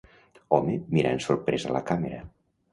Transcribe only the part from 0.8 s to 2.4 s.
mirant sorprès a la càmera.